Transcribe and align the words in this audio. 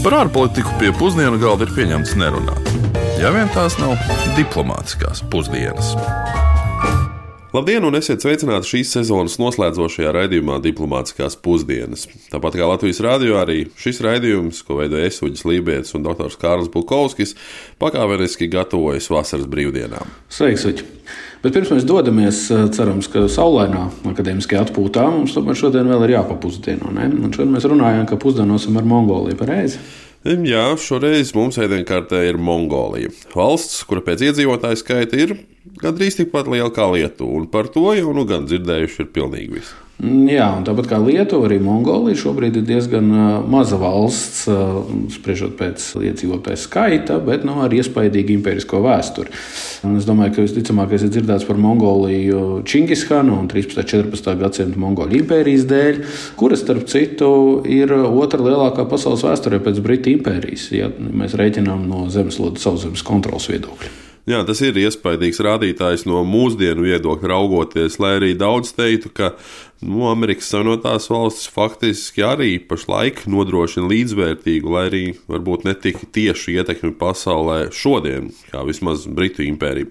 Par 0.00 0.14
ārpolitiku 0.16 0.70
pie 0.80 0.94
pusdienu 0.96 1.36
galda 1.36 1.66
ir 1.66 1.74
pieņemts 1.76 2.14
nerunāt. 2.16 2.68
Ja 3.20 3.28
vien 3.34 3.50
tās 3.52 3.74
nav 3.76 4.00
diplomātiskās 4.32 5.20
pusdienas. 5.28 5.90
Labdien, 7.52 7.84
un 7.84 7.98
esiet 7.98 8.24
sveicināti 8.24 8.70
šīs 8.70 8.94
sezonas 8.94 9.36
noslēdzošajā 9.42 10.14
raidījumā 10.16 10.56
Diplomātiskās 10.64 11.36
pusdienas. 11.44 12.06
Tāpat 12.32 12.56
kā 12.56 12.70
Latvijas 12.70 13.02
rādio, 13.04 13.36
arī 13.42 13.66
šis 13.76 14.00
raidījums, 14.06 14.62
ko 14.64 14.78
veido 14.80 14.96
Esuģis 15.02 15.44
Lībijams 15.50 15.92
un 15.98 16.08
dr. 16.08 16.32
Kārls 16.40 16.72
Bukovskis, 16.72 17.36
pakāpeniski 17.82 18.48
gatavojas 18.54 19.10
vasaras 19.12 19.50
brīvdienām. 19.52 20.16
Sveiks, 20.32 20.64
Uģi! 20.70 20.88
Bet 21.40 21.54
pirms 21.56 21.70
mēs 21.72 21.86
dodamies, 21.88 22.42
cerams, 22.76 23.06
ka 23.08 23.22
saulainā 23.32 23.86
akadēmiskajā 24.10 24.66
atpūtā 24.66 25.06
mums 25.08 25.32
tomēr 25.32 25.56
šodien 25.56 25.88
vēl 25.88 26.04
ir 26.04 26.18
jāpapusdieno. 26.18 26.92
Šodien 27.32 27.54
mēs 27.54 27.64
runājam, 27.70 28.04
ka 28.10 28.20
pusdienosim 28.20 28.76
ar 28.76 28.88
Mongoliju 28.88 29.38
pareizi. 29.40 29.80
Jā, 30.20 30.66
šoreiz 30.76 31.32
mums 31.32 31.56
ēdienkartē 31.56 32.26
ir 32.28 32.36
Mongolija. 32.36 33.08
Valsts, 33.32 33.80
kura 33.88 34.04
pēc 34.04 34.26
iedzīvotāju 34.28 34.82
skaita 34.82 35.16
ir 35.16 35.38
gandrīz 35.80 36.20
tikpat 36.20 36.50
liela 36.52 36.68
kā 36.76 36.90
Lietuva, 36.92 37.38
un 37.40 37.48
par 37.48 37.72
to 37.72 37.86
jau 37.96 38.12
nu 38.12 38.26
gan 38.28 38.44
dzirdējuši 38.44 39.06
ir 39.06 39.14
pilnīgi 39.16 39.56
visi. 39.56 39.78
Jā, 40.00 40.46
un 40.56 40.62
tāpat 40.64 40.86
kā 40.88 40.96
Lietuva, 41.02 41.44
arī 41.44 41.58
Mongolija 41.60 42.16
šobrīd 42.22 42.54
ir 42.56 42.64
diezgan 42.64 43.10
maza 43.52 43.76
valsts, 43.76 44.46
spriežot 45.12 45.58
pēc 45.58 45.84
iedzīvotāju 46.00 46.60
skaita, 46.62 47.18
bet 47.26 47.44
nu, 47.44 47.58
ar 47.60 47.74
iespaidīgu 47.76 48.32
impērisko 48.38 48.80
vēsturi. 48.80 49.34
Un 49.84 49.98
es 50.00 50.08
domāju, 50.08 50.38
ka 50.38 50.46
visticamāk, 50.46 50.96
esat 50.96 51.12
dzirdēts 51.12 51.44
par 51.48 51.60
Mongoliju 51.60 52.62
Čingishanu 52.64 53.36
un 53.42 53.52
13. 53.52 53.76
un 53.76 53.92
14. 53.92 54.34
gadsimta 54.40 54.80
Mongoļu 54.80 55.20
impērijas 55.20 55.68
dēļ, 55.68 56.02
kuras, 56.40 56.64
starp 56.64 56.88
citu, 56.88 57.32
ir 57.68 57.92
otra 57.92 58.40
lielākā 58.40 58.88
pasaules 58.88 59.26
vēsturē 59.28 59.60
pēc 59.60 59.84
Britu 59.84 60.14
impērijas, 60.16 60.70
ja 60.72 60.88
mēs 60.96 61.36
rēķinām 61.36 61.84
no 61.92 62.06
zemeslodes 62.08 62.64
sauszemes 62.64 63.04
kontrolas 63.04 63.52
viedokļa. 63.52 64.09
Jā, 64.28 64.42
tas 64.44 64.60
ir 64.60 64.76
iespaidīgs 64.76 65.40
rādītājs 65.40 66.04
no 66.04 66.20
mūsdienu 66.28 66.84
viedokļa 66.84 67.30
raugoties, 67.32 67.96
lai 68.02 68.18
arī 68.18 68.34
daudz 68.38 68.74
teiktu, 68.76 69.08
ka 69.16 69.30
nu, 69.80 70.04
Amerikas 70.10 70.50
Savienotās 70.52 71.08
valstis 71.08 71.48
faktiski 71.50 72.24
arī 72.28 72.50
pašlaik 72.60 73.24
nodrošina 73.32 73.88
līdzvērtīgu, 73.88 74.74
lai 74.74 74.84
arī 74.90 75.02
varbūt 75.30 75.64
ne 75.64 75.74
tik 75.74 76.04
tieši 76.12 76.58
ietekmi 76.60 76.92
pasaulē 77.00 77.70
šodien, 77.72 78.28
kā 78.52 78.66
vismaz 78.68 79.08
Britu 79.08 79.46
impērija. 79.46 79.88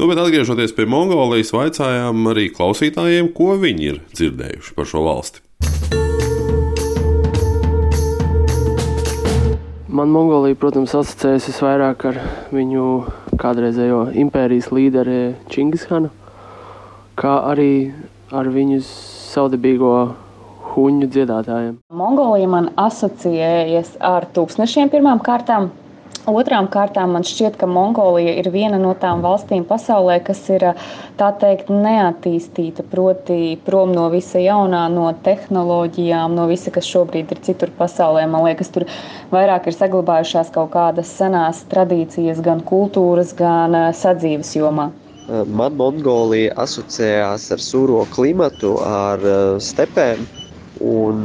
Nu, 0.00 0.10
bet 0.10 0.18
atgriežoties 0.24 0.74
pie 0.74 0.88
Mongolijas, 0.90 1.54
vaicājām 1.54 2.32
arī 2.34 2.48
klausītājiem, 2.54 3.30
ko 3.36 3.54
viņi 3.62 3.92
ir 3.92 4.02
dzirdējuši 4.10 4.74
par 4.74 4.90
šo 4.90 5.06
valsti. 5.06 5.46
Man 9.88 10.12
Mongolija, 10.12 10.58
protams, 10.58 10.92
asociējas 10.94 11.48
visvairāk 11.48 12.04
ar 12.10 12.18
viņu 12.54 12.82
kādreizējo 13.38 14.04
impērijas 14.18 14.70
līderi 14.74 15.18
Čingishanu, 15.52 16.10
kā 17.18 17.34
arī 17.50 17.72
ar 18.34 18.48
viņu 18.52 18.80
saudabīgo 18.84 19.92
huņu 20.74 21.08
dziedātājiem. 21.14 21.76
Mongolija 21.94 22.48
man 22.50 22.70
asociējas 22.78 23.96
ar 24.04 24.28
tūkstošiem 24.34 24.90
pirmām 24.92 25.22
kārtām. 25.24 25.70
Otrām 26.28 26.66
kārtām 26.68 27.14
man 27.16 27.24
šķiet, 27.24 27.56
ka 27.56 27.66
Mongolija 27.70 28.34
ir 28.36 28.50
viena 28.52 28.76
no 28.80 28.90
tām 29.00 29.22
valstīm 29.24 29.64
pasaulē, 29.68 30.18
kas 30.26 30.42
ir 30.52 30.64
tā 31.16 31.28
teikt 31.40 31.70
neattīstīta, 31.72 32.84
proti 32.90 33.56
prom 33.64 33.94
no 33.96 34.08
visa 34.12 34.42
jaunā, 34.42 34.84
no 34.92 35.08
tehnoloģijām, 35.24 36.36
no 36.36 36.44
visa, 36.50 36.72
kas 36.74 36.88
šobrīd 36.90 37.32
ir 37.32 37.40
citur 37.46 37.72
pasaulē. 37.78 38.26
Man 38.28 38.44
liekas, 38.44 38.72
tur 38.74 38.84
vairāk 39.32 39.70
ir 39.70 39.78
saglabājušās 39.78 40.52
kaut 40.52 40.74
kādas 40.76 41.12
senās 41.16 41.64
tradīcijas, 41.72 42.42
gan 42.44 42.60
kultūras, 42.60 43.32
gan 43.38 43.78
sadzīves 43.96 44.52
jomā. 44.58 44.90
Man 45.28 45.76
Mongolija 45.76 46.54
asociējās 46.60 47.50
ar 47.56 47.64
sūro 47.64 48.04
klimatu, 48.14 48.76
ar 48.84 49.24
stepēm 49.60 50.24
un, 50.80 51.24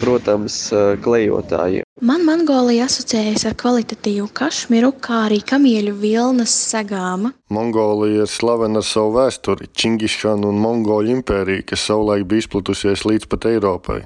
protams, 0.00 0.56
klejotājiem. 1.04 1.86
Man 2.02 2.24
Mongolija 2.26 2.88
asociējas 2.88 3.44
ar 3.46 3.54
kvalitatīvu 3.60 4.26
kašmiru, 4.34 4.90
kā 5.04 5.24
arī 5.28 5.38
kamieļu 5.46 5.94
vilnas 6.00 6.54
segām. 6.72 7.30
Mongolija 7.52 8.24
ir 8.26 8.30
slavena 8.30 8.82
ar 8.82 8.88
savu 8.88 9.14
vēsturi, 9.20 9.70
Čingishanu 9.70 10.50
un 10.50 10.58
Mongoļu 10.62 11.14
impēriju, 11.18 11.66
kas 11.68 11.86
savulaik 11.86 12.26
bija 12.30 12.46
izplatusies 12.46 13.06
līdz 13.06 13.30
pat 13.30 13.46
Eiropai. 13.52 14.00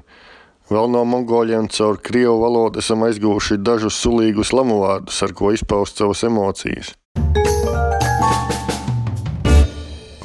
Vēl 0.67 0.89
no 0.91 1.05
mongoļiem 1.07 1.69
caur 1.71 2.01
krievu 2.03 2.41
valodu 2.43 2.81
esam 2.83 3.05
aizguvuši 3.07 3.61
dažus 3.63 4.01
sulīgus 4.03 4.51
lamu 4.51 4.81
vārdus, 4.83 5.21
ar 5.23 5.31
ko 5.39 5.53
izpaust 5.55 6.03
savas 6.03 6.25
emocijas. 6.27 6.91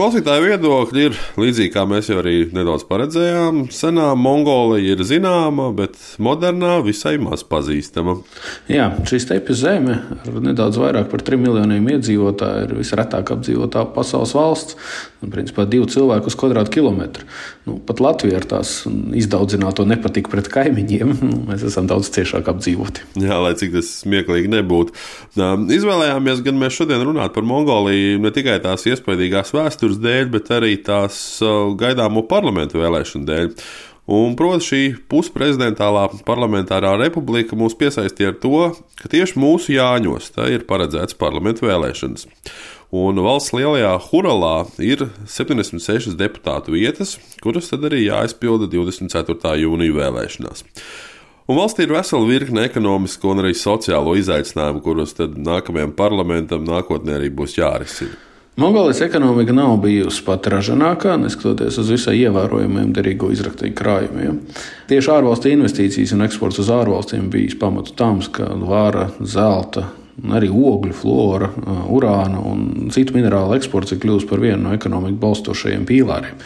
Klausītāju 0.02 0.48
viedokļi 0.48 1.02
ir 1.06 1.18
līdzīgi, 1.38 1.70
kā 1.76 1.84
mēs 1.86 2.08
jau 2.10 2.16
arī 2.24 2.48
nedaudz 2.50 2.88
paredzējām. 2.90 3.60
Senā 3.70 4.08
Mongolija 4.18 4.96
ir 4.96 5.04
zināma, 5.06 5.68
bet 5.78 5.94
modernā 6.18 6.80
visai 6.82 7.20
maz 7.22 7.44
pazīstama. 7.46 8.16
Jā, 8.66 8.88
šī 9.06 9.20
stepju 9.22 9.60
zeme 9.60 10.00
ar 10.18 10.40
nedaudz 10.42 10.82
vairāk 10.82 11.12
par 11.12 11.22
3 11.28 11.38
miljoniem 11.44 11.92
iedzīvotāju 11.94 12.64
ir 12.66 12.74
visretāk 12.80 13.30
apdzīvotā 13.36 13.86
pasaules 13.94 14.34
valsts. 14.34 14.80
Un, 15.22 15.30
principā, 15.30 15.68
divi 15.70 15.86
cilvēki 15.86 16.32
uz 16.32 16.36
kvadrātkilometru. 16.40 17.28
Nu, 17.68 17.76
pat 17.86 18.00
Latvija 18.02 18.40
ar 18.40 18.48
tās 18.56 18.72
izdaudzināto 18.90 19.86
nepatiku 19.86 20.32
pret 20.34 20.50
kaimiņiem, 20.50 21.12
nu, 21.30 21.44
mēs 21.46 21.66
esam 21.68 21.86
daudz 21.90 22.10
ciešāk 22.16 22.50
apdzīvoti. 22.50 23.06
Jā, 23.22 23.38
lai 23.44 23.54
cik 23.60 23.76
tas 23.76 23.92
smieklīgi 24.02 24.50
nebūtu. 24.50 24.98
Izvēlējāmies 25.78 26.42
gan 26.48 26.58
mēs 26.64 26.80
šodien 26.80 27.06
runāt 27.06 27.36
par 27.38 27.46
Mongoliju 27.46 28.18
ne 28.24 28.34
tikai 28.34 28.58
tās 28.66 28.88
iespaidīgās 28.90 29.54
vēstures 29.54 30.02
dēļ, 30.02 30.26
bet 30.34 30.50
arī 30.58 30.74
tās 30.82 31.22
uh, 31.46 31.70
gaidāmo 31.78 32.26
parlamentu 32.26 32.82
vēlēšanu 32.82 33.30
dēļ. 33.30 33.56
Un, 34.12 34.34
protams, 34.36 34.66
šī 34.66 34.82
pusprezidentālā 35.12 36.08
parlamentārā 36.26 36.96
republika 37.00 37.56
mūs 37.56 37.78
piesaistīja 37.78 38.34
ar 38.34 38.40
to, 38.42 38.62
ka 38.98 39.12
tieši 39.14 39.38
mūsu 39.40 39.76
Jāņos 39.78 40.34
ir 40.50 40.66
paredzēts 40.68 41.16
parlamentu 41.22 41.70
vēlēšanas. 41.70 42.26
Un 42.92 43.16
valsts 43.24 43.54
lielajā 43.56 43.94
Huralā 44.10 44.66
ir 44.84 45.06
76 45.24 46.12
deputātu 46.20 46.74
vietas, 46.76 47.14
kuras 47.40 47.70
tad 47.72 47.86
arī 47.88 48.02
jāizpilda 48.10 48.68
24. 48.68 49.54
jūnija 49.62 49.96
vēlēšanās. 49.96 50.66
Un 51.48 51.56
valstī 51.56 51.86
ir 51.88 51.94
vesela 51.96 52.28
virkne 52.28 52.66
ekonomisko 52.68 53.32
un 53.32 53.46
arī 53.46 53.54
sociālo 53.56 54.18
izaicinājumu, 54.20 54.84
kurus 54.84 55.16
nākamajam 55.20 55.96
parlamentam 55.96 56.68
nākotnē 56.68 57.16
arī 57.16 57.32
būs 57.32 57.56
jārisina. 57.62 58.20
Mongolijas 58.60 59.00
ekonomika 59.08 59.56
nav 59.56 59.78
bijusi 59.80 60.26
pat 60.28 60.52
ražīgākā, 60.52 61.16
neskatoties 61.24 61.80
uz 61.80 61.94
visai 61.96 62.18
ievērojamiem 62.26 62.92
derīgo 62.92 63.32
izraktīju 63.32 63.78
krājumiem. 63.80 64.42
Tieši 64.92 65.14
ārvalstu 65.16 65.48
investīcijas 65.54 66.12
un 66.12 66.28
eksports 66.28 66.60
uz 66.60 66.76
ārvalstīm 66.76 67.32
bijis 67.32 67.56
pamatu 67.56 67.96
tam, 67.96 68.20
ka 68.36 68.52
vāra, 68.60 69.08
zelta, 69.24 69.88
arī 70.36 70.50
ogļu, 70.52 70.94
flora, 70.96 71.50
urāna 71.92 72.42
un 72.52 72.92
citu 72.94 73.16
minerālu 73.16 73.56
eksports 73.58 73.96
ir 73.96 74.02
kļuvis 74.04 74.28
par 74.30 74.44
vienu 74.44 74.66
no 74.66 74.76
ekonomikas 74.76 75.20
balstošajiem 75.22 75.88
pīlāriem. 75.90 76.38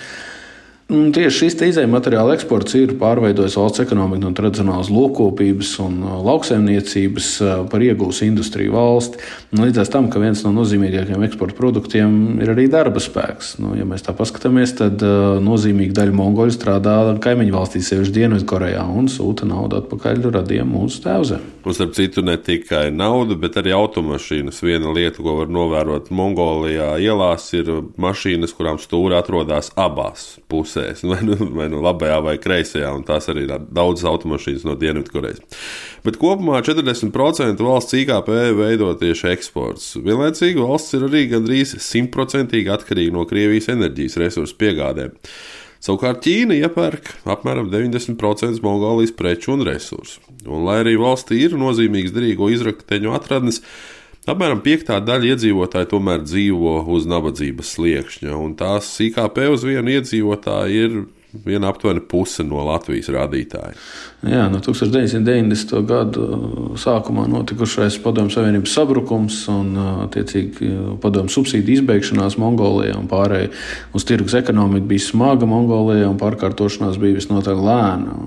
Un 0.86 1.08
tieši 1.10 1.48
šis 1.48 1.56
izējuma 1.66 1.98
materiāla 1.98 2.36
eksports 2.36 2.76
ir 2.78 2.92
pārveidojis 3.02 3.56
valsts 3.58 3.82
ekonomiku 3.82 4.22
no 4.22 4.30
tradicionālas 4.38 4.92
lokopības 4.94 5.72
un 5.82 5.96
uh, 6.04 6.20
lauksaimniecības 6.28 7.30
uh, 7.42 7.54
par 7.72 7.82
iegūs 7.82 8.20
industriju 8.28 8.76
valsti. 8.76 9.18
Un 9.56 9.64
līdz 9.66 9.90
tam, 9.90 10.12
ka 10.14 10.22
viens 10.22 10.44
no 10.46 10.52
nozīmīgākajiem 10.54 11.26
eksporta 11.26 11.58
produktiem 11.58 12.38
ir 12.46 12.52
arī 12.54 12.68
darba 12.70 13.02
spēks. 13.02 13.56
Nu, 13.64 13.72
ja 13.74 13.88
mēs 13.90 14.06
tā 14.06 14.14
paskatāmies, 14.14 14.76
tad 14.78 15.02
uh, 15.02 15.40
nozīmīga 15.42 16.04
daļa 16.04 16.14
mongoļu 16.22 16.54
strādā 16.54 16.96
kaimiņu 17.26 17.58
valstīs, 17.58 17.90
sevišķi 17.90 18.20
Dienvidkorejā, 18.20 18.86
un 18.86 19.10
sūta 19.10 19.50
naudu 19.50 19.82
atpakaļ 19.82 20.30
radiem 20.38 20.70
mūsu 20.70 21.02
tēvzemē. 21.08 21.54
Un 21.66 21.74
starp 21.74 21.98
citu, 21.98 22.22
ne 22.22 22.38
tikai 22.38 22.92
nauda, 22.94 23.34
bet 23.42 23.58
arī 23.58 23.74
automašīnas. 23.74 24.62
Viena 24.62 24.94
lieta, 24.94 25.18
ko 25.26 25.40
var 25.40 25.50
novērot 25.50 26.14
Mongolijā 26.14 26.94
ielās, 27.02 27.50
ir 27.58 27.74
mašīnas, 27.98 28.54
kurām 28.54 28.78
stūri 28.78 29.18
atrodas 29.18 29.74
abās 29.74 30.36
pusēs 30.46 30.75
pusēs, 30.76 31.04
vai 31.08 31.22
nu, 31.24 31.36
vai 31.56 31.68
nu 31.72 31.82
labajā 31.84 32.20
vai 32.24 32.36
kreisajā, 32.42 32.92
un 32.96 33.04
tās 33.08 33.30
arī 33.32 33.46
ir 33.48 33.68
daudzas 33.72 34.08
automašīnas 34.10 34.66
no 34.68 34.76
Dienvidkorejas. 34.76 35.42
Bet 36.06 36.20
kopumā 36.22 36.62
40% 36.66 37.64
valsts 37.64 37.98
IKP 38.02 38.32
veido 38.58 38.94
tieši 39.00 39.32
eksports. 39.34 39.96
Vienlaicīgi 40.04 40.62
valsts 40.62 40.96
ir 40.98 41.08
arī 41.08 41.26
gandrīz 41.32 41.78
simtprocentīgi 41.84 42.72
atkarīga 42.74 43.16
no 43.16 43.26
Krievijas 43.30 43.72
enerģijas 43.74 44.20
resursu 44.22 44.58
piegādēm. 44.60 45.16
Savukārt 45.86 46.24
Ķīna 46.26 46.56
iepērk 46.66 47.12
apmēram 47.30 47.68
90% 47.70 48.64
Mongolijas 48.66 49.14
preču 49.14 49.54
un 49.54 49.66
resursu. 49.68 50.24
Un, 50.48 50.64
lai 50.66 50.80
arī 50.82 50.96
valstī 50.98 51.44
ir 51.46 51.54
nozīmīgs 51.60 52.16
derīgo 52.16 52.50
izrakteņu 52.54 53.14
atradnes, 53.14 53.62
Apmēram 54.26 54.64
piektā 54.66 54.98
daļa 55.06 55.36
iedzīvotāji 55.36 55.92
tomēr 55.92 56.24
dzīvo 56.26 56.80
uz 56.96 57.04
nabadzības 57.06 57.76
sliekšņa, 57.76 58.32
un 58.34 58.56
tās 58.58 58.88
IKP 59.06 59.44
uz 59.54 59.66
vienu 59.68 59.94
iedzīvotāju 60.00 60.88
ir 60.88 60.96
viena 61.46 61.70
aptuveni 61.72 62.04
puse 62.10 62.44
no 62.46 62.64
Latvijas 62.68 63.10
rādītāja. 63.14 63.76
Jā, 64.26 64.48
no 64.50 64.58
1990. 64.64 65.82
gada 65.86 66.28
sākumā 66.82 67.28
notikušais 67.30 68.00
Padomju 68.02 68.34
Savienības 68.34 68.74
sabrukums 68.74 69.42
un 69.52 69.76
attiecīgi 70.08 70.72
padomju 71.04 71.34
subsīdiju 71.36 71.82
izbeigšanās 71.82 72.40
Mongolijā 72.42 72.96
un 72.98 73.10
pārējai 73.12 73.52
uz 73.96 74.08
tirgus 74.08 74.38
ekonomiku 74.40 74.90
bija 74.90 75.06
smaga 75.06 75.50
Mongolijā 75.50 76.08
un 76.10 76.18
pārkārtošanās 76.22 76.98
bija 77.02 77.20
visnotaļ 77.20 77.62
lēna. 77.68 78.18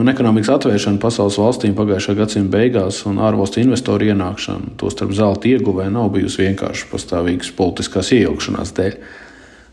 Un 0.00 0.12
ekonomikas 0.12 0.54
atvēršana 0.56 1.02
pasaules 1.02 1.36
valstīm 1.40 1.76
pagājušā 1.76 2.16
gadsimta 2.18 2.56
beigās 2.56 3.02
un 3.08 3.20
ārvalstu 3.24 3.60
investoru 3.64 4.08
ienākšana, 4.12 4.74
tostarp 4.80 5.12
zelta 5.16 5.50
ieguvē, 5.50 5.90
nav 5.92 6.12
bijusi 6.14 6.46
vienkārši 6.46 6.88
pastāvīgas 6.92 7.52
politiskās 7.58 8.14
iejaukšanās 8.16 8.74
dēļ. 8.78 8.98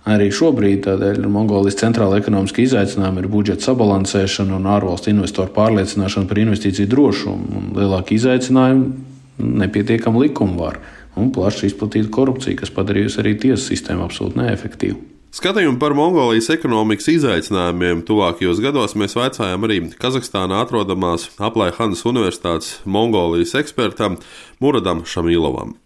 Arī 0.10 0.32
šobrīd 0.34 0.82
tādēļ 0.88 1.28
Mongolijas 1.30 1.78
centrāla 1.78 2.18
ekonomiska 2.18 2.64
izaicinājuma 2.64 3.22
ir 3.22 3.28
budžeta 3.30 3.68
sabalansēšana 3.68 4.56
un 4.58 4.66
ārvalstu 4.74 5.12
investoru 5.14 5.54
pārliecināšana 5.54 6.30
par 6.30 6.42
investīciju 6.42 6.90
drošumu. 6.90 7.52
Un 7.60 7.70
lielāki 7.78 8.18
izaicinājumi- 8.18 8.90
nepietiekama 9.62 10.24
likumvara 10.26 10.82
un 11.16 11.32
plaši 11.32 11.70
izplatīta 11.70 12.10
korupcija, 12.10 12.58
kas 12.58 12.74
padarījusi 12.74 13.22
arī 13.22 13.36
tiesu 13.38 13.70
sistēmu 13.70 14.08
absolūti 14.08 14.42
neefektīvu. 14.42 14.98
Skatījumu 15.32 15.80
par 15.80 15.94
Mongolijas 15.94 16.50
ekonomikas 16.50 17.08
izaicinājumiem 17.08 18.02
tuvākajos 18.04 18.60
gados 18.60 18.98
mēs 19.00 19.16
vaicājām 19.16 19.64
arī 19.64 19.80
Kazahstānā 20.02 20.60
atrodamās 20.66 21.30
Aplaihanas 21.40 22.04
Universitātes 22.04 22.82
Mongolijas 22.84 23.56
ekspertam 23.56 24.18
Muradam 24.60 25.06
Šamilovam. 25.06 25.78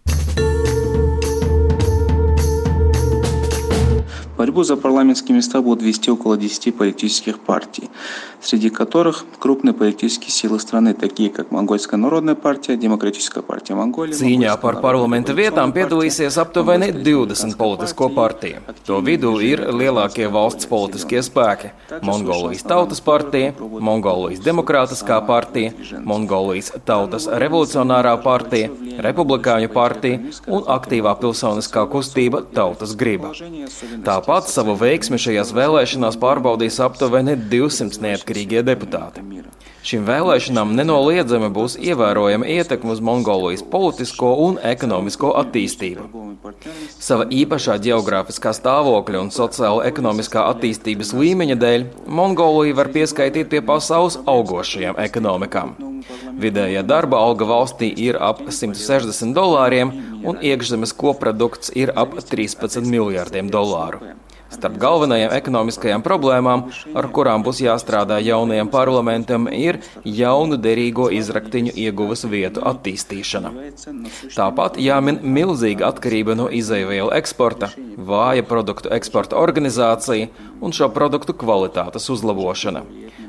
Борьбу 4.45 4.63
за 4.63 4.77
парламентские 4.77 5.37
места 5.37 5.61
будут 5.61 5.83
вести 5.83 6.11
около 6.11 6.37
10 6.37 6.77
политических 6.77 7.39
партий, 7.39 7.91
среди 8.41 8.71
которых 8.71 9.25
крупные 9.39 9.75
политические 9.75 10.31
силы 10.31 10.59
страны, 10.61 10.95
такие 10.95 11.31
как 11.31 11.51
Монгольская 11.51 11.99
народная 11.99 12.35
партия, 12.35 12.77
Демократическая 12.77 13.43
партия 13.43 13.75
Монголии. 13.75 14.15
Cīņā 14.15 14.57
par 14.61 14.81
parlamenta 14.81 15.35
vietām 15.37 15.73
piedalīsies 15.73 16.39
aptuveni 16.41 16.93
20 16.93 17.57
politisko 17.57 18.09
partiju. 18.15 18.61
To 18.87 19.01
vidū 19.05 19.37
ir 19.45 19.61
lielākie 19.73 20.29
valsts 20.31 20.67
politiskie 20.67 21.21
spēki - 21.23 22.09
Mongolijas 22.09 22.63
Tautas 22.63 23.01
partija, 23.01 23.53
Mongolijas 23.61 24.41
Demokrātiskā 24.41 25.21
partija, 25.27 25.73
Mongolijas 26.05 26.73
Tautas 26.85 27.27
revolucionārā 27.27 28.17
partija, 28.23 28.71
Republikāņu 29.01 29.69
partija 29.73 30.21
un 30.47 30.65
aktīvā 30.65 31.15
pilsoniskā 31.21 31.87
kustība 31.91 32.43
Tautas 32.55 32.95
griba. 32.97 33.33
Tāpat 34.05 34.34
Pats 34.36 34.52
savu 34.52 34.74
veiksmi 34.76 35.16
šajās 35.16 35.54
vēlēšanās 35.56 36.18
pārbaudīs 36.20 36.82
aptuveni 36.84 37.38
200 37.54 38.02
neatkarīgie 38.04 38.66
deputāti. 38.68 39.22
Šīm 39.88 40.04
vēlēšanām 40.10 40.74
nenoliedzami 40.76 41.48
būs 41.56 41.78
ievērojama 41.80 42.50
ietekme 42.52 42.92
uz 42.92 43.00
Mongolijas 43.06 43.64
politisko 43.72 44.34
un 44.44 44.58
ekonomisko 44.72 45.30
attīstību. 45.40 46.10
Sava 47.00 47.30
īpašā 47.32 47.78
geogrāfiskā 47.86 48.52
stāvokļa 48.60 49.24
un 49.24 49.32
sociālo-ekonomiskā 49.38 50.44
attīstības 50.52 51.16
līmeņa 51.16 51.58
dēļ 51.64 51.88
Mongolija 52.20 52.76
var 52.82 52.92
pieskaitīt 52.98 53.54
pie 53.56 53.64
pasaules 53.72 54.20
augošajām 54.36 55.00
ekonomikām. 55.06 55.78
Vidējā 56.44 56.84
darba 56.84 57.24
alga 57.24 57.48
valstī 57.48 57.94
ir 58.10 58.20
ap 58.20 58.44
160 58.50 59.32
dolāriem, 59.38 59.96
un 60.28 60.44
iekšzemes 60.44 60.92
koprodukts 61.00 61.72
ir 61.78 61.96
ap 61.96 62.20
13 62.36 62.84
miljārdiem 62.92 63.54
dolāru. 63.54 64.04
Starp 64.56 64.78
galvenajām 64.80 65.34
ekonomiskajām 65.36 66.04
problēmām, 66.06 66.66
ar 66.96 67.08
kurām 67.16 67.44
būs 67.46 67.60
jāstrādā 67.66 68.22
jaunajam 68.24 68.70
parlamentam, 68.72 69.50
ir 69.52 69.82
jaunu 70.06 70.58
derīgo 70.62 71.10
izraktiņu 71.14 71.76
ieguves 71.86 72.24
vietu 72.32 72.64
attīstīšana. 72.72 73.52
Tāpat 74.36 74.80
jāmin 74.82 75.20
milzīga 75.38 75.90
atkarība 75.92 76.38
no 76.40 76.48
izaivielu 76.48 77.12
eksporta, 77.20 77.74
vāja 77.98 78.46
produktu 78.48 78.92
eksporta 78.96 79.40
organizācija 79.40 80.32
un 80.66 80.74
šo 80.76 80.90
produktu 80.94 81.38
kvalitātes 81.38 82.10
uzlabošana. 82.14 82.84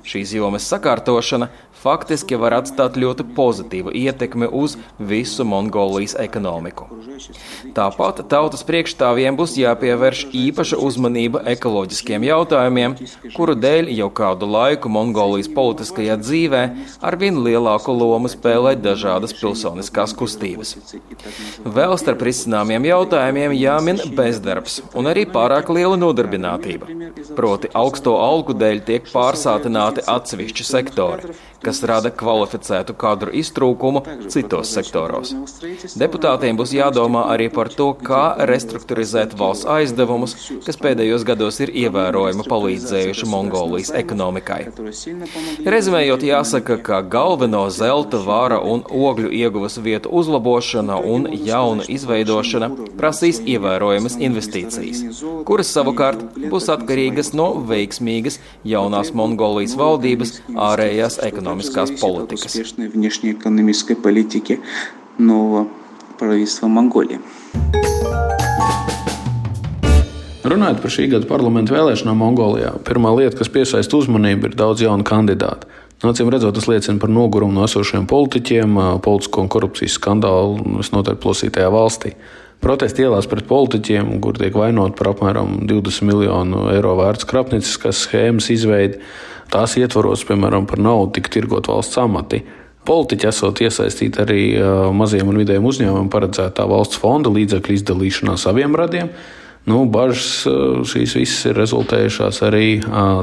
Šīs 0.06 0.33
jomas 0.37 0.67
sakārtošana 0.71 1.49
faktiski 1.87 2.38
var 2.38 2.55
atstāt 2.61 2.97
ļoti 2.99 3.27
pozitīvu 3.37 3.93
ietekmi 3.94 4.49
uz 4.62 4.77
visu 4.99 5.44
Mongolijas 5.47 6.17
ekonomiku. 6.23 6.87
Tāpat 7.77 8.23
tautas 8.31 8.62
priekšstāvjiem 8.69 9.37
būs 9.38 9.56
jāpievērš 9.61 10.23
īpaša 10.41 10.79
uzmanība 10.87 11.43
ekoloģiskiem 11.55 12.27
jautājumiem, 12.29 12.97
kuru 13.37 13.56
dēļ 13.59 13.91
jau 13.97 14.09
kādu 14.21 14.49
laiku 14.50 14.93
Mongolijas 14.93 15.50
politiskajā 15.56 16.19
dzīvē 16.23 16.62
arvien 17.11 17.43
lielāku 17.47 17.94
lomu 17.97 18.31
spēlē 18.33 18.77
dažādas 18.81 19.35
pilsoniskās 19.41 20.15
kustības. 20.19 20.77
Vēl 21.79 21.97
starp 22.00 22.25
risināmiem 22.31 22.88
jautājumiem 22.93 23.56
jāmin 23.59 24.03
bezdarbs 24.17 24.81
un 24.94 25.11
arī 25.12 25.27
pārāk 25.37 25.71
liela 25.75 25.99
nodarbinātība. 26.00 26.91
Proti 27.34 27.70
augsto 27.75 28.14
algu 28.23 28.55
dēļ 28.55 28.82
tiek 28.87 29.08
pārsātināti 29.11 30.05
atsevišķi 30.06 30.67
sektori, 30.69 31.34
kas 31.66 31.82
rada 31.88 32.12
kvalificētu 32.14 32.94
kadru 32.98 33.34
iztrūkumu 33.36 34.02
citos 34.32 34.70
sektoros. 34.76 35.34
Deputātiem 35.98 36.58
būs 36.58 36.74
jādomā 36.76 37.26
arī 37.32 37.48
par 37.52 37.70
to, 37.74 37.90
kā 38.06 38.22
restruktūrizēt 38.50 39.34
valsts 39.38 39.66
aizdevumus, 39.76 40.36
kas 40.66 40.78
pēdējos 40.80 41.26
gados 41.26 41.60
ir 41.64 41.72
ievērojami 41.84 42.46
palīdzējuši 42.46 43.28
Mongolijas 43.32 43.92
ekonomikai. 43.96 44.60
Rezumējot, 45.66 46.26
jāsaka, 46.30 46.78
ka 46.86 47.00
galveno 47.16 47.64
zelta, 47.74 48.20
vāra 48.26 48.60
un 48.62 48.84
ogļu 48.86 49.32
ieguvas 49.34 49.78
vietu 49.82 50.12
uzlabošana 50.20 51.00
un 51.14 51.28
jaunu 51.32 51.86
izveidošana 51.96 52.70
prasīs 53.00 53.42
ievērojamas 53.42 54.18
investīcijas, 54.22 55.02
kuras 55.48 55.72
savukārt 55.74 56.22
būs 56.50 56.70
atkarīgas 56.72 57.32
no 57.36 57.48
veiksmīgas 57.68 58.38
jaunās 58.66 59.12
Mongolijas 59.16 59.76
valdības 59.78 60.36
ārējās 60.68 61.20
ekonomikas 61.26 61.56
ekonomiskās 61.56 61.93
politikas. 62.00 62.56
Runājot 70.47 70.79
par 70.79 70.93
šī 70.94 71.08
gada 71.11 71.26
parlamentu 71.26 71.75
vēlēšanām 71.75 72.20
Mongolijā, 72.23 72.76
pirmā 72.87 73.11
lieta, 73.17 73.35
kas 73.41 73.50
piesaista 73.50 73.99
uzmanību, 73.99 74.47
ir 74.47 74.55
daudz 74.58 74.85
jaunu 74.85 75.05
kandidātu. 75.06 75.67
Nācīm 76.05 76.29
redzot, 76.31 76.55
tas 76.55 76.69
liecina 76.69 77.00
par 77.03 77.11
nogurumu 77.11 77.56
no 77.56 77.64
esošiem 77.67 78.05
politiķiem, 78.06 78.76
politisko 79.02 79.42
un 79.42 79.50
korupcijas 79.50 79.97
skandālu 79.97 80.76
visnotaļ 80.76 81.16
plosītajā 81.23 81.71
valstī. 81.73 82.12
Protesti 82.62 83.04
ielās 83.04 83.26
pret 83.28 83.49
politiķiem, 83.49 84.14
kur 84.23 84.38
tiek 84.38 84.54
vainot 84.57 84.95
par 84.97 85.11
apmēram 85.14 85.64
20 85.69 86.07
miljonu 86.09 86.69
eiro 86.73 86.95
vērts 87.00 87.26
krāpnieciskas 87.28 88.04
schēmas 88.07 88.49
izveidi, 88.54 89.00
tās 89.53 89.76
ietvaros, 89.81 90.25
piemēram, 90.29 90.67
par 90.69 90.81
naudu 90.83 91.17
tika 91.19 91.33
tirgot 91.37 91.71
valsts 91.71 91.99
amati. 92.03 92.43
Politiķi 92.87 93.26
esot 93.26 93.62
iesaistīti 93.67 94.23
arī 94.23 94.43
maziem 94.95 95.26
un 95.33 95.41
vidējiem 95.41 95.65
uzņēmumiem 95.67 96.11
paredzētā 96.12 96.69
valsts 96.71 97.00
fonda 97.03 97.33
līdzekļu 97.35 97.81
izdalīšanā 97.81 98.37
saviem 98.38 98.79
radiem. 98.79 99.11
Nu, 99.67 99.81
bažas 99.91 100.47
šīs 100.87 101.17
visas 101.19 101.49
ir 101.50 101.59
rezultējušās 101.59 102.38
arī 102.47 102.69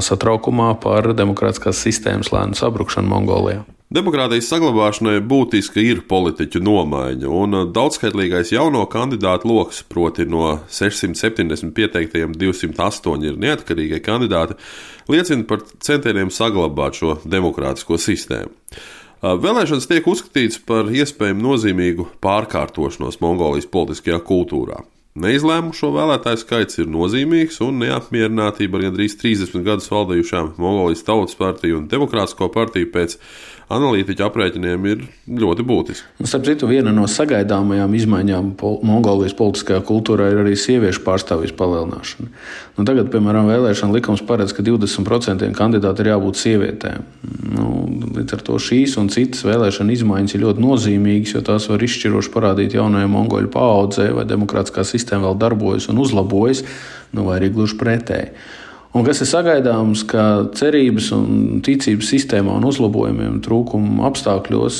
satraukumā 0.04 0.74
par 0.84 1.14
demokrātiskās 1.16 1.80
sistēmas 1.86 2.34
lēnu 2.34 2.60
sabrukšanu 2.60 3.08
Mongolijā. 3.08 3.64
Demokrātijas 3.92 4.46
saglabāšanai 4.48 5.18
būtiska 5.28 5.82
ir 5.84 5.98
politiķu 6.08 6.62
nomaiņa, 6.64 7.28
un 7.28 7.56
daudzskaitlīgais 7.76 8.54
jauno 8.54 8.86
kandidātu 8.88 9.50
lokus, 9.50 9.82
proti 9.84 10.24
no 10.24 10.54
670 10.72 11.74
pieteiktajiem 11.76 12.32
208 12.40 13.28
ir 13.28 13.36
neatkarīgie 13.44 14.00
kandidāti, 14.00 14.56
liecina 15.12 15.44
par 15.50 15.66
centieniem 15.84 16.32
saglabāt 16.32 16.96
šo 16.96 17.18
demokrātisko 17.28 18.00
sistēmu. 18.00 18.56
Vēlēšanas 19.20 19.88
tiek 19.88 20.08
uzskatītas 20.08 20.58
par 20.64 20.88
iespējamu 20.88 21.44
nozīmīgu 21.50 22.08
pārkārtošanos 22.24 23.20
Mongolijas 23.20 23.68
politiskajā 23.68 24.18
kultūrā. 24.24 24.80
Neizlēmušo 25.14 25.92
vēlētāju 25.94 26.40
skaits 26.40 26.80
ir 26.82 26.88
nozīmīgs, 26.90 27.60
un 27.62 27.76
neapmierinātība 27.84 28.80
ar 28.80 28.86
gandrīz 28.88 29.14
30 29.20 29.62
gadus 29.62 29.86
valdījušām 29.92 30.56
Mongolijas 30.58 31.04
Tautas 31.06 31.38
partiju 31.38 31.78
un 31.78 31.84
Demokrātisko 31.92 32.48
partiju 32.50 32.88
pēc 32.96 33.14
analītiķu 33.72 34.24
aprēķiniem 34.26 34.88
ir 34.90 35.04
ļoti 35.40 35.64
būtiski. 35.66 36.26
Starp 36.26 36.44
citu, 36.48 36.68
viena 36.68 36.92
no 36.94 37.06
sagaidāmajām 37.10 37.94
izmaiņām 37.96 38.50
pol 38.60 38.80
Mongolijas 38.84 39.36
politiskajā 39.38 39.80
kultūrā 39.86 40.32
ir 40.32 40.42
arī 40.42 40.56
sieviešu 40.58 41.04
pārstāvības 41.06 41.54
palielināšana. 41.58 42.28
Nu, 42.76 42.84
tagad, 42.84 43.08
piemēram, 43.12 43.48
vēlēšana 43.48 43.94
likums 43.96 44.24
paredz, 44.26 44.52
ka 44.56 44.64
20% 44.66 45.48
kandidāti 45.56 46.04
ir 46.04 46.10
jābūt 46.12 46.40
sievietēm. 46.40 47.06
Nu, 47.54 47.68
līdz 48.18 48.36
ar 48.36 48.44
to 48.46 48.58
šīs 48.60 48.98
un 49.00 49.10
citas 49.14 49.44
vēlēšana 49.46 49.94
izmaiņas 49.94 50.36
ir 50.36 50.44
ļoti 50.44 50.64
nozīmīgas, 50.64 51.36
jo 51.36 51.44
tās 51.46 51.68
var 51.70 51.84
izšķiroši 51.86 52.32
parādīt 52.34 52.76
jaunajai 52.76 53.10
mongoļu 53.14 53.52
paudzei, 53.54 54.10
vai 54.16 54.26
demokrātiskā 54.28 54.84
sistēma 55.04 55.28
vēl 55.28 55.40
darbojas 55.44 55.92
un 55.92 56.00
uzlabojas, 56.00 56.64
nu, 57.14 57.28
vai 57.28 57.38
arī 57.38 57.52
gluži 57.52 57.76
pretēji. 57.80 58.32
Un 58.94 59.02
kas 59.02 59.18
ir 59.24 59.26
sagaidāms, 59.26 60.04
ka 60.06 60.24
cerības 60.54 61.08
un 61.16 61.62
ticības 61.66 62.12
sistēmā 62.12 62.52
un 62.60 62.66
uzlabojumiem 62.68 63.40
trūkuma 63.42 64.04
apstākļos 64.06 64.76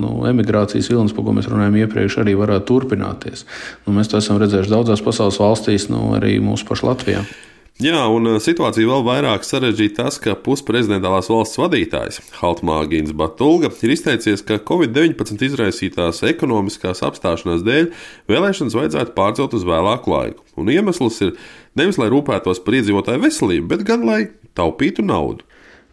nu, 0.00 0.14
emigrācijas 0.30 0.88
vilnis, 0.88 1.12
par 1.12 1.26
ko 1.26 1.34
mēs 1.36 1.50
runājam 1.52 1.76
iepriekš, 1.82 2.16
arī 2.22 2.32
varētu 2.40 2.64
turpināties. 2.70 3.44
Nu, 3.84 3.92
mēs 3.98 4.08
to 4.08 4.22
esam 4.22 4.40
redzējuši 4.40 4.72
daudzās 4.72 5.04
pasaules 5.04 5.36
valstīs, 5.42 5.90
nu, 5.92 6.14
arī 6.16 6.38
mūsu 6.40 6.64
pašu 6.70 6.88
Latvijā. 6.88 7.26
Jā, 7.78 8.00
un 8.10 8.26
situācija 8.42 8.88
vēl 8.90 9.04
vairāk 9.06 9.44
sarežģīta 9.46 10.02
tas, 10.08 10.16
ka 10.18 10.32
pusprezidentālās 10.42 11.28
valsts 11.30 11.60
vadītājs 11.60 12.18
Haltmāgins 12.40 13.12
Batulga 13.14 13.70
ir 13.86 13.92
izteicies, 13.94 14.42
ka 14.42 14.58
Covid-19 14.58 15.44
izraisītās 15.46 16.24
ekonomiskās 16.26 17.04
apstāšanās 17.06 17.62
dēļ 17.62 17.92
vēlēšanas 18.32 18.74
vajadzētu 18.80 19.14
pārcelt 19.14 19.54
uz 19.54 19.68
vēlāku 19.68 20.10
laiku. 20.10 20.42
Un 20.58 20.74
iemesls 20.74 21.22
ir 21.22 21.36
Nevis 21.78 21.98
lai 22.00 22.08
rūpētos 22.10 22.58
par 22.64 22.78
iedzīvotāju 22.78 23.22
veselību, 23.22 23.68
bet 23.70 23.84
gan 23.86 24.02
lai 24.08 24.22
taupītu 24.58 25.04
naudu. 25.06 25.44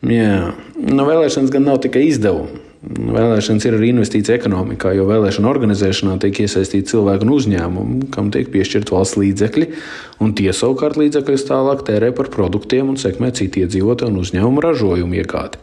Jā, 0.06 0.54
nu, 0.82 1.06
vēlēšanas 1.06 1.54
gan 1.54 1.68
nav 1.70 1.84
tikai 1.86 2.08
izdevumi. 2.10 2.65
Vēlēšanas 2.86 3.66
ir 3.66 3.76
arī 3.80 3.90
investīcija 3.90 4.38
ekonomikā, 4.38 4.92
jo 4.94 5.08
vēlēšana 5.10 5.50
organizēšanā 5.50 6.20
tiek 6.22 6.44
iesaistīti 6.44 6.92
cilvēki 6.92 7.26
un 7.26 7.34
uzņēmumi, 7.34 8.10
kam 8.14 8.30
tiek 8.34 8.52
piešķirt 8.54 8.92
valsts 8.94 9.18
līdzekļi, 9.18 9.68
un 10.22 10.36
tie 10.38 10.52
savukārt 10.54 11.00
līdzekļus 11.02 11.48
tālāk 11.50 11.82
tērē 11.88 12.12
par 12.18 12.30
produktiem 12.34 12.94
un 12.94 13.00
sekmē 13.02 13.32
citu 13.38 13.64
iedzīvotāju 13.64 14.14
un 14.14 14.22
uzņēmumu 14.22 14.66
ražojumu 14.68 15.18
iegādi. 15.18 15.62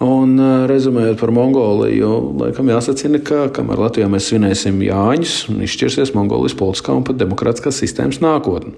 Un, 0.00 0.38
rezumējot 0.64 1.18
par 1.20 1.28
Mongoliju, 1.36 2.10
laikam 2.40 2.70
jāsacina, 2.72 3.18
ka 3.20 3.50
kamēr 3.52 3.82
Latvijā 3.82 4.06
mēs 4.08 4.30
svinēsim 4.30 4.78
Jāņus, 4.86 5.34
izšķirsies 5.66 6.14
Mongolijas 6.16 6.56
politiskā 6.56 6.94
un 6.96 7.04
pat 7.04 7.18
demokrātiskās 7.20 7.82
sistēmas 7.82 8.22
nākotne. 8.24 8.72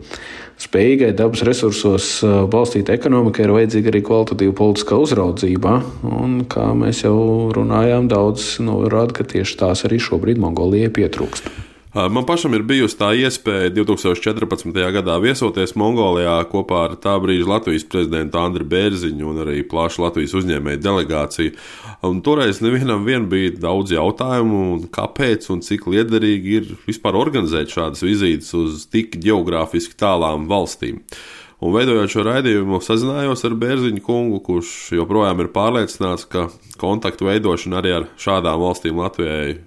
Spējīgai 0.62 1.12
dabas 1.14 1.45
resursos 1.47 2.09
balstīta 2.50 2.99
ekonomika 2.99 3.47
ir 3.47 3.55
vajadzīga 3.55 3.93
arī 3.93 4.02
kvalitatīva 4.09 4.59
politiskā 4.59 4.99
uzraudzība, 4.99 5.79
un, 6.11 6.41
kā 6.50 6.73
mēs 6.79 7.05
jau 7.07 7.17
runājām, 7.55 8.11
daudz 8.11 8.57
norāda, 8.62 9.21
ka 9.21 9.29
tieši 9.37 9.61
tās 9.62 9.87
arī 9.87 10.02
šobrīd 10.02 10.43
Mongolijai 10.43 10.91
pietrūkst. 10.99 11.72
Man 11.94 12.25
pašam 12.25 12.54
ir 12.56 12.62
bijusi 12.64 12.96
tā 12.96 13.11
iespēja 13.20 13.68
2014. 13.76 14.78
gadā 14.94 15.18
viesoties 15.20 15.75
Mongolijā 15.76 16.38
kopā 16.49 16.78
ar 16.87 16.92
tā 16.96 17.18
brīža 17.20 17.50
Latvijas 17.50 17.82
prezidentu 17.84 18.38
Andriu 18.40 18.64
Bērziņu 18.70 19.26
un 19.28 19.40
arī 19.42 19.58
plašu 19.68 20.00
Latvijas 20.00 20.32
uzņēmēju 20.40 20.80
delegāciju. 20.80 21.52
Un 22.08 22.22
toreiz 22.25 22.62
nevienam 22.64 23.04
vien 23.04 23.26
bija 23.28 23.50
daudz 23.61 23.92
jautājumu, 23.92 24.87
kāpēc 24.94 25.50
un 25.52 25.61
cik 25.66 25.84
liederīgi 25.92 26.54
ir 26.56 26.70
vispār 26.87 27.18
organizēt 27.20 27.75
šādas 27.75 28.00
vizītes 28.06 28.49
uz 28.56 28.87
tik 28.88 29.18
geogrāfiski 29.20 29.99
tālām 30.00 30.46
valstīm. 30.49 31.02
Un 31.61 31.75
veidojot 31.76 32.14
šo 32.14 32.25
raidījumu, 32.25 32.80
sazinājos 32.80 33.44
ar 33.44 33.58
Bērziņu 33.61 34.00
kungu, 34.06 34.40
kurš 34.49 34.94
joprojām 34.96 35.44
ir 35.44 35.52
pārliecināts, 35.52 36.25
ka 36.25 36.46
kontaktu 36.80 37.28
veidošana 37.28 37.82
arī 37.82 37.94
ar 37.99 38.08
šādām 38.16 38.64
valstīm 38.64 39.04
Latvijai 39.04 39.61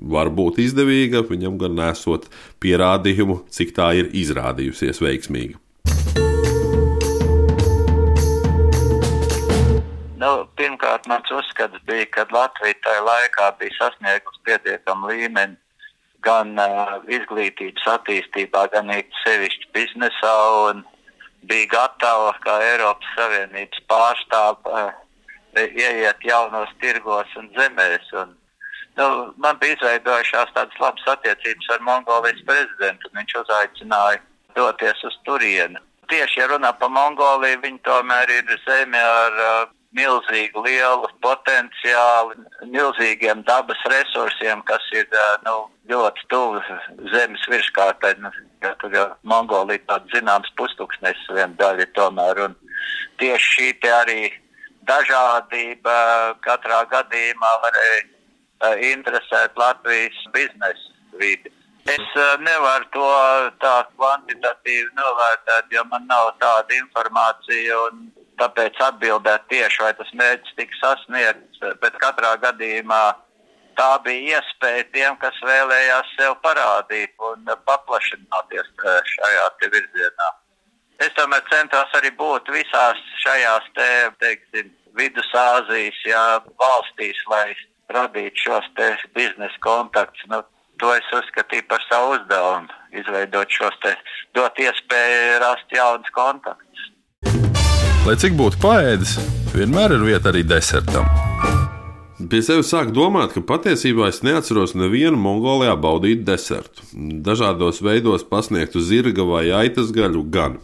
var 0.00 0.30
būt 0.32 0.60
izdevīga, 0.64 1.24
viņam 1.28 1.58
gan 1.60 1.76
nesot 1.78 2.28
pierādījumu, 2.62 3.42
cik 3.52 3.74
tā 3.76 3.92
ir 4.00 4.10
izrādījusies 4.16 5.02
veiksmīga. 5.04 5.60
Nu, 10.20 10.30
pirmkārt, 10.56 11.06
mans 11.08 11.30
uzskats 11.32 11.80
bija, 11.88 12.06
ka 12.12 12.26
Latvija 12.32 12.76
tajā 12.84 13.04
laikā 13.06 13.50
bija 13.60 13.76
sasniegusi 13.78 14.42
pietiekamu 14.48 15.08
līmeni 15.08 15.56
gan 16.24 16.52
uh, 16.60 16.98
izglītības 17.08 17.86
attīstībā, 17.94 18.66
gan 18.74 18.92
sevišķi 19.22 19.70
biznesā, 19.72 20.34
un 20.68 20.82
bija 21.48 21.70
gatava 21.72 22.34
kā 22.44 22.58
Eiropas 22.66 23.14
Savienības 23.16 23.80
pārstāvja 23.88 24.84
uh, 24.90 24.98
ieiet 25.56 26.28
jaunos 26.28 26.76
tirgos 26.84 27.32
un 27.40 27.48
zemēs. 27.56 28.12
Un 28.20 28.36
nu, 28.98 29.06
man 29.36 29.58
bija 29.60 29.76
izveidojušās 29.76 30.54
tādas 30.56 30.80
labas 30.82 31.06
attiecības 31.14 31.70
ar 31.74 31.84
Mongolijas 31.86 32.42
prezidentu, 32.46 33.10
un 33.10 33.20
viņš 33.20 33.36
uzaicināja 33.42 34.22
doties 34.56 35.04
uz 35.08 35.18
turieni. 35.28 35.80
Tieši, 36.10 36.40
ja 36.40 36.48
runā 36.50 36.72
par 36.78 36.90
Mongoliju, 36.90 37.60
viņi 37.62 37.84
tomēr 37.86 38.32
ir 38.34 38.56
zeme 38.64 38.98
ar 38.98 39.36
uh, 39.44 39.60
milzīgu 39.94 40.64
lielu 40.66 41.10
potenciālu, 41.22 42.34
milzīgiem 42.66 43.44
dabas 43.46 43.78
resursiem, 43.92 44.62
kas 44.66 44.90
ir 44.96 45.06
uh, 45.14 45.38
nu, 45.46 45.56
ļoti 45.92 46.26
tuvu 46.34 46.62
zemes 47.14 47.46
virskārtai. 47.52 48.16
Nu, 48.18 48.34
ja 48.64 48.74
tur 48.82 48.94
jau 48.94 49.08
Mongolija 49.22 49.86
tāds 49.86 50.18
zināms 50.18 50.50
pustuksnes 50.58 51.26
viena 51.30 51.54
daļa 51.62 51.90
tomēr, 51.94 52.44
un 52.48 52.58
tieši 53.22 53.52
šī 53.54 53.72
te 53.82 53.92
arī 54.02 54.22
dažādība 54.90 55.94
katrā 56.42 56.82
gadījumā 56.90 57.58
varēja 57.66 58.08
Uh, 58.10 58.19
interesēt 58.92 59.56
Latvijas 59.56 60.18
biznesa 60.34 61.18
vidi. 61.20 61.52
Es 61.88 62.06
uh, 62.16 62.36
nevaru 62.44 62.86
to 62.92 63.10
tā 63.62 63.76
kvantitatīvi 63.96 64.90
novērtēt, 64.98 65.70
jo 65.72 65.84
man 65.88 66.04
nav 66.10 66.34
tāda 66.42 66.76
informācija 66.76 67.78
tāpēc 68.40 68.76
atbildēt 68.84 69.48
tieši, 69.52 69.82
vai 69.84 69.94
tas 69.96 70.12
mērķis 70.16 70.56
tika 70.58 70.78
sasniegts. 70.80 71.64
Bet 71.80 71.96
katrā 72.02 72.34
gadījumā 72.44 73.02
tā 73.80 73.90
bija 74.04 74.40
iespēja 74.40 74.84
tiem, 74.92 75.16
kas 75.22 75.40
vēlējās 75.44 76.12
sev 76.18 76.36
parādīt 76.44 77.16
un 77.30 77.48
paplašināties 77.68 78.70
šajā 79.14 79.48
virzienā. 79.72 80.30
Es 81.00 81.14
tomēr 81.16 81.44
centos 81.48 81.96
arī 81.96 82.12
būt 82.16 82.50
visās 82.52 83.00
šajās 83.24 83.72
te, 83.76 83.90
teiksim, 84.20 84.76
Vidusāzijas 84.98 85.98
jā, 86.04 86.24
valstīs, 86.58 87.18
lai 87.30 87.54
radīt 87.94 88.38
šos 88.38 88.66
biznesa 89.14 89.60
kontaktus. 89.64 90.26
Nu, 90.30 90.42
to 90.80 90.92
es 90.96 91.08
uzskatīju 91.12 91.66
par 91.68 91.82
savu 91.88 92.14
uzdevumu, 92.16 92.70
izveidot 92.96 93.50
šos 93.52 93.76
te, 93.84 93.94
dot 94.34 94.58
iespēju 94.58 95.40
rast 95.44 95.76
jaunus 95.76 96.14
kontaktus. 96.16 96.86
Lai 98.06 98.16
cik 98.16 98.38
būtu 98.38 98.62
paēdis, 98.62 99.18
vienmēr 99.52 99.98
ir 99.98 100.06
vieta 100.06 100.32
arī 100.32 100.46
desertam. 100.48 101.04
Pie 102.30 102.42
sevis 102.44 102.68
sāk 102.68 102.90
domāt, 102.92 103.32
ka 103.32 103.40
patiesībā 103.44 104.10
es 104.10 104.20
neatceros 104.24 104.74
nevienu 104.76 105.16
Mongolijā 105.20 105.72
baudītu 105.80 106.26
desertu. 106.28 106.84
Dažādos 107.24 107.80
veidos 107.80 108.26
pasniegtu 108.28 108.82
zirga 108.84 109.24
vai 109.24 109.46
aitas 109.56 109.88
gaļu 109.96 110.26
gan. 110.32 110.58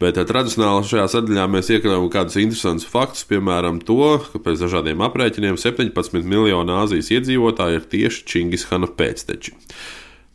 Bet 0.00 0.18
eh, 0.20 0.26
tradicionāli 0.28 0.84
šajā 0.90 1.06
sadaļā 1.14 1.46
mēs 1.48 1.70
iekļāvām 1.72 2.08
kādus 2.12 2.36
interesantus 2.42 2.88
faktus, 2.90 3.24
piemēram, 3.30 3.80
to, 3.86 4.16
ka 4.32 4.40
pēc 4.44 4.64
dažādiem 4.66 5.04
aprēķiniem 5.06 5.56
17 5.60 6.26
miljonu 6.28 6.80
Āzijas 6.82 7.12
iedzīvotāji 7.16 7.80
ir 7.80 7.86
tieši 7.94 8.26
Čingishana 8.28 8.90
pēcteči. 8.98 9.54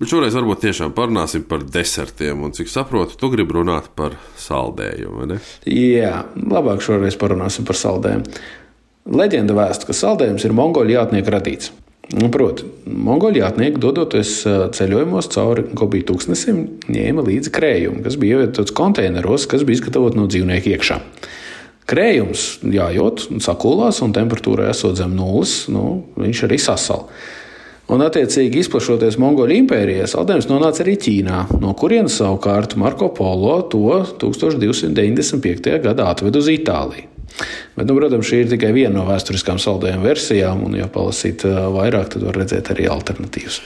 Bet 0.01 0.09
šoreiz 0.09 0.33
varbūt 0.33 0.63
tiešām 0.63 0.95
parunāsim 0.97 1.43
par 1.45 1.61
desertiem, 1.61 2.39
un 2.41 2.55
cik 2.57 2.71
saprotu, 2.73 3.19
tu 3.21 3.29
gribi 3.29 3.53
runāt 3.59 3.91
par 3.93 4.15
saldējumu? 4.41 5.37
Jā, 5.69 6.23
labāk 6.41 6.81
šoreiz 6.81 7.19
parunāsim 7.21 7.67
par 7.69 7.77
saldējumu. 7.77 8.41
Leģenda 9.13 9.53
vēsta, 9.57 9.85
ka 9.85 9.97
saldējums 9.97 10.47
ir 10.47 10.57
mongoļu 10.57 10.95
jātnieku 10.95 11.33
radīts. 11.33 11.69
Nu, 12.11 12.27
Proti, 12.27 12.65
mongoļu 12.91 13.39
jātnieki 13.39 13.79
dodoties 13.79 14.41
ceļojumos 14.75 15.29
cauri 15.31 15.63
Gobiju 15.77 16.09
tūkstnesim, 16.09 16.57
ņēma 16.91 17.23
līdzi 17.23 17.53
krējumu, 17.55 18.01
kas 18.03 18.17
bija 18.19 18.39
ievietots 18.39 18.73
konteineros, 18.75 19.45
kas 19.47 19.63
bija 19.67 19.79
izgatavot 19.79 20.17
no 20.19 20.25
dzīvnieku 20.27 20.73
iekšā. 20.73 20.97
Krējums 21.87 22.43
jājot, 22.67 23.29
sakulās 23.43 24.01
un 24.03 24.11
temperatūrai 24.15 24.69
esot 24.73 24.99
zem 24.99 25.15
nulles, 25.15 25.65
nu, 25.71 26.01
viņš 26.19 26.43
arī 26.47 26.59
sasal. 26.61 27.07
Un, 27.91 28.03
attiecīgi, 28.05 28.61
izplašoties 28.63 29.17
Mongoļu 29.19 29.57
impērijā, 29.63 30.05
saldējums 30.07 30.47
nonāca 30.51 30.83
arī 30.83 30.97
Ķīnā, 31.01 31.41
no 31.63 31.73
kurienes 31.79 32.19
savukārt 32.21 32.77
Marko 32.79 33.09
Polo 33.15 33.57
to 33.71 34.03
1295. 34.21 35.79
gadā 35.83 36.11
atveda 36.11 36.39
uz 36.39 36.51
Itāliju. 36.51 37.10
Bet, 37.75 37.85
nu, 37.87 37.97
protams, 37.97 38.27
šī 38.27 38.43
ir 38.43 38.49
tikai 38.55 38.71
viena 38.75 38.99
no 38.99 39.05
vēsturiskām 39.09 39.61
saldējuma 39.61 40.09
versijām, 40.11 40.65
un, 40.67 40.79
ja 40.79 40.89
palasīt 40.91 41.45
vairāk, 41.47 42.13
tad 42.15 42.27
var 42.27 42.41
redzēt 42.43 42.73
arī 42.73 42.89
alternatīvas. 42.91 43.61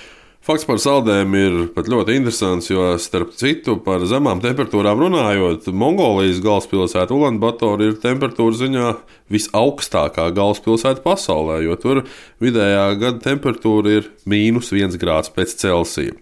Fakts 0.45 0.67
par 0.69 0.77
saldēm 0.77 1.31
ir 1.39 1.53
pat 1.73 1.87
ļoti 1.89 2.19
interesants, 2.19 2.67
jo, 2.69 2.83
starp 3.01 3.31
citu, 3.33 3.79
par 3.81 4.03
zemām 4.05 4.43
temperatūrām 4.43 4.99
runājot, 5.01 5.71
Mongolijas 5.73 6.37
galvaspilsēta 6.45 7.15
Ulanbatora 7.17 7.87
ir 7.87 7.95
temperatūra 8.03 8.59
ziņā 8.59 8.91
visaugstākā 9.33 10.27
galvaspilsēta 10.37 11.01
pasaulē, 11.01 11.63
jo 11.65 11.79
tur 11.81 12.03
vidējā 12.45 12.85
gada 13.01 13.23
temperatūra 13.25 13.97
ir 13.97 14.11
mīnus 14.29 14.69
1 14.69 15.01
grāds 15.01 15.33
pēc 15.33 15.57
Celsija. 15.63 16.13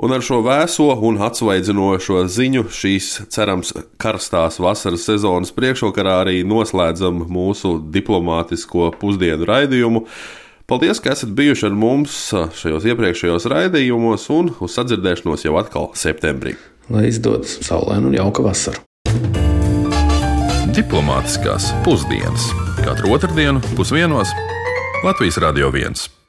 Un 0.00 0.14
ar 0.16 0.22
šo 0.24 0.38
vēso 0.40 0.86
un 1.04 1.18
atsvaidzinošo 1.20 2.22
ziņu 2.32 2.64
šīs, 2.72 3.08
cerams, 3.28 3.74
karstās 4.00 4.56
vasaras 4.62 5.04
sezonas 5.04 5.52
priekšvakarā 5.52 6.14
arī 6.22 6.38
noslēdzam 6.48 7.26
mūsu 7.28 7.74
diplomātisko 7.92 8.94
pusdienu 9.00 9.44
raidījumu. 9.50 10.06
Paldies, 10.70 11.02
ka 11.04 11.12
esat 11.12 11.34
bijuši 11.36 11.66
ar 11.68 11.76
mums 11.76 12.14
šajos 12.62 12.86
iepriekšējos 12.88 13.48
raidījumos, 13.52 14.24
un 14.32 14.54
uz 14.64 14.76
sadzirdēšanos 14.78 15.44
jau 15.44 15.58
atkal 15.60 15.90
septembrī. 15.98 16.54
Lai 16.88 17.10
izdodas 17.10 17.58
saulaina 17.66 18.08
un 18.08 18.16
jauka 18.16 18.46
vasara! 18.46 18.80
Diplomātiskās 20.70 21.74
pusdienas 21.84 22.48
katru 22.80 23.12
otrdienu 23.18 23.60
pusdienos 23.76 24.32
Latvijas 25.04 25.40
Radio 25.42 25.68
1. 25.74 26.19